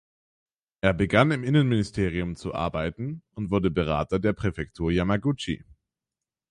Er 0.81 0.95
begann 0.95 1.29
im 1.29 1.43
Innenministerium 1.43 2.35
zu 2.35 2.55
arbeiten 2.55 3.21
und 3.35 3.51
wurde 3.51 3.69
Berater 3.69 4.17
der 4.17 4.33
Präfektur 4.33 4.89
Yamaguchi. 4.91 5.63